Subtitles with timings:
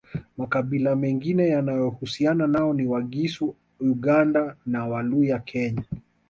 [0.37, 5.83] Makabila mengine yanayohusiana nao ni Wagisu Uganda na Waluya Kenya